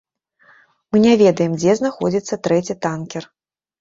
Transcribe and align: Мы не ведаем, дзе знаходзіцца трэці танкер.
Мы 0.95 1.01
не 1.03 1.11
ведаем, 1.23 1.53
дзе 1.63 1.71
знаходзіцца 1.81 2.43
трэці 2.49 2.81
танкер. 2.87 3.23